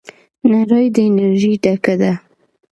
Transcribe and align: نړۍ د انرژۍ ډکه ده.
نړۍ 0.51 0.85
د 0.95 0.97
انرژۍ 1.07 1.53
ډکه 1.63 1.93
ده. 2.01 2.11